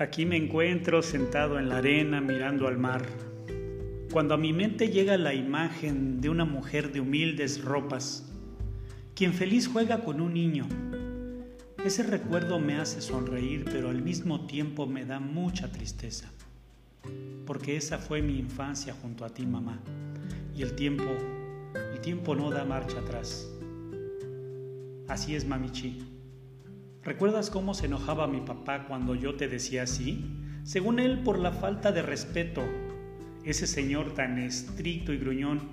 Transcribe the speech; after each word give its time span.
Aquí 0.00 0.24
me 0.24 0.38
encuentro 0.38 1.02
sentado 1.02 1.58
en 1.58 1.68
la 1.68 1.76
arena 1.76 2.22
mirando 2.22 2.66
al 2.66 2.78
mar, 2.78 3.04
cuando 4.10 4.32
a 4.32 4.38
mi 4.38 4.54
mente 4.54 4.88
llega 4.88 5.18
la 5.18 5.34
imagen 5.34 6.22
de 6.22 6.30
una 6.30 6.46
mujer 6.46 6.90
de 6.90 7.02
humildes 7.02 7.62
ropas, 7.62 8.26
quien 9.14 9.34
feliz 9.34 9.68
juega 9.68 10.02
con 10.02 10.22
un 10.22 10.32
niño. 10.32 10.66
Ese 11.84 12.02
recuerdo 12.02 12.58
me 12.58 12.76
hace 12.76 13.02
sonreír, 13.02 13.66
pero 13.70 13.90
al 13.90 14.00
mismo 14.00 14.46
tiempo 14.46 14.86
me 14.86 15.04
da 15.04 15.20
mucha 15.20 15.70
tristeza, 15.70 16.32
porque 17.44 17.76
esa 17.76 17.98
fue 17.98 18.22
mi 18.22 18.38
infancia 18.38 18.94
junto 19.02 19.26
a 19.26 19.28
ti, 19.28 19.44
mamá, 19.44 19.82
y 20.56 20.62
el 20.62 20.74
tiempo, 20.76 21.14
el 21.74 22.00
tiempo 22.00 22.34
no 22.34 22.48
da 22.48 22.64
marcha 22.64 23.00
atrás. 23.00 23.52
Así 25.08 25.34
es, 25.34 25.46
mamichi. 25.46 26.09
¿Recuerdas 27.10 27.50
cómo 27.50 27.74
se 27.74 27.86
enojaba 27.86 28.28
mi 28.28 28.40
papá 28.40 28.86
cuando 28.86 29.16
yo 29.16 29.34
te 29.34 29.48
decía 29.48 29.82
así? 29.82 30.24
Según 30.62 31.00
él, 31.00 31.24
por 31.24 31.40
la 31.40 31.50
falta 31.50 31.90
de 31.90 32.02
respeto. 32.02 32.62
Ese 33.44 33.66
señor 33.66 34.14
tan 34.14 34.38
estricto 34.38 35.12
y 35.12 35.18
gruñón, 35.18 35.70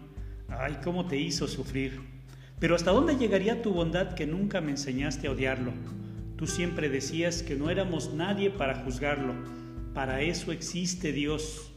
ay, 0.50 0.80
cómo 0.84 1.06
te 1.06 1.20
hizo 1.20 1.48
sufrir. 1.48 2.02
Pero 2.58 2.74
¿hasta 2.74 2.90
dónde 2.90 3.18
llegaría 3.18 3.62
tu 3.62 3.72
bondad 3.72 4.16
que 4.16 4.26
nunca 4.26 4.62
me 4.62 4.72
enseñaste 4.72 5.28
a 5.28 5.32
odiarlo? 5.32 5.74
Tú 6.38 6.48
siempre 6.48 6.90
decías 6.90 7.44
que 7.44 7.56
no 7.56 7.70
éramos 7.70 8.16
nadie 8.16 8.50
para 8.50 8.84
juzgarlo. 8.84 9.36
Para 9.94 10.22
eso 10.22 10.52
existe 10.52 11.12
Dios. 11.12 11.72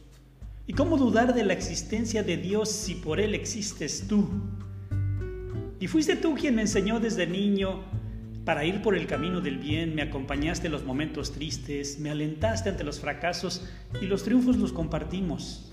¿Y 0.65 0.73
cómo 0.73 0.97
dudar 0.97 1.35
de 1.35 1.45
la 1.45 1.53
existencia 1.53 2.23
de 2.23 2.37
Dios 2.37 2.71
si 2.71 2.95
por 2.95 3.19
Él 3.19 3.35
existes 3.35 4.07
tú? 4.07 4.27
Y 5.79 5.85
fuiste 5.85 6.15
tú 6.15 6.33
quien 6.33 6.55
me 6.55 6.63
enseñó 6.63 6.99
desde 6.99 7.27
niño 7.27 8.00
para 8.45 8.65
ir 8.65 8.81
por 8.81 8.95
el 8.95 9.05
camino 9.05 9.39
del 9.39 9.57
bien, 9.57 9.93
me 9.93 10.01
acompañaste 10.01 10.67
en 10.67 10.73
los 10.73 10.83
momentos 10.83 11.31
tristes, 11.31 11.99
me 11.99 12.09
alentaste 12.09 12.69
ante 12.69 12.83
los 12.83 12.99
fracasos 12.99 13.67
y 14.01 14.05
los 14.05 14.23
triunfos 14.23 14.57
los 14.57 14.73
compartimos. 14.73 15.71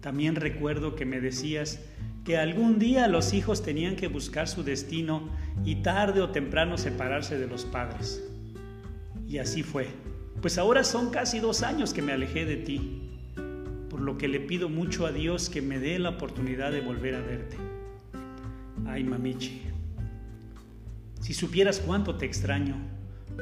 También 0.00 0.36
recuerdo 0.36 0.94
que 0.94 1.04
me 1.04 1.20
decías 1.20 1.80
que 2.24 2.36
algún 2.36 2.78
día 2.78 3.08
los 3.08 3.34
hijos 3.34 3.62
tenían 3.62 3.96
que 3.96 4.06
buscar 4.06 4.46
su 4.46 4.62
destino 4.62 5.28
y 5.64 5.76
tarde 5.76 6.20
o 6.20 6.30
temprano 6.30 6.78
separarse 6.78 7.38
de 7.38 7.48
los 7.48 7.64
padres. 7.64 8.22
Y 9.26 9.38
así 9.38 9.64
fue, 9.64 9.88
pues 10.40 10.58
ahora 10.58 10.84
son 10.84 11.10
casi 11.10 11.40
dos 11.40 11.64
años 11.64 11.92
que 11.92 12.02
me 12.02 12.12
alejé 12.12 12.44
de 12.44 12.56
ti, 12.56 13.02
por 13.90 14.00
lo 14.00 14.18
que 14.18 14.28
le 14.28 14.38
pido 14.38 14.68
mucho 14.68 15.06
a 15.06 15.12
Dios 15.12 15.50
que 15.50 15.62
me 15.62 15.80
dé 15.80 15.98
la 15.98 16.10
oportunidad 16.10 16.70
de 16.70 16.80
volver 16.80 17.16
a 17.16 17.20
verte. 17.20 17.56
Ay, 18.86 19.02
mamichi, 19.02 19.62
si 21.26 21.34
supieras 21.34 21.80
cuánto 21.80 22.14
te 22.14 22.24
extraño, 22.24 22.76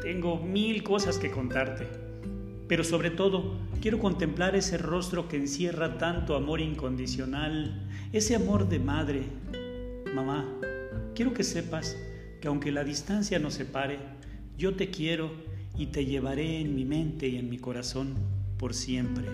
tengo 0.00 0.38
mil 0.38 0.82
cosas 0.82 1.18
que 1.18 1.30
contarte. 1.30 1.86
Pero 2.66 2.82
sobre 2.82 3.10
todo, 3.10 3.58
quiero 3.82 3.98
contemplar 3.98 4.56
ese 4.56 4.78
rostro 4.78 5.28
que 5.28 5.36
encierra 5.36 5.98
tanto 5.98 6.34
amor 6.34 6.62
incondicional, 6.62 7.86
ese 8.10 8.36
amor 8.36 8.70
de 8.70 8.78
madre. 8.78 9.22
Mamá, 10.14 10.50
quiero 11.14 11.34
que 11.34 11.44
sepas 11.44 11.94
que 12.40 12.48
aunque 12.48 12.72
la 12.72 12.84
distancia 12.84 13.38
nos 13.38 13.52
separe, 13.52 13.98
yo 14.56 14.76
te 14.76 14.88
quiero 14.88 15.30
y 15.76 15.88
te 15.88 16.06
llevaré 16.06 16.62
en 16.62 16.74
mi 16.74 16.86
mente 16.86 17.28
y 17.28 17.36
en 17.36 17.50
mi 17.50 17.58
corazón 17.58 18.14
por 18.56 18.72
siempre. 18.72 19.26